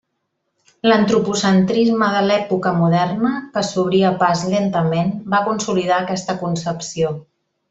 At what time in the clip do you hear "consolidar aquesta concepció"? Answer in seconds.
5.51-7.15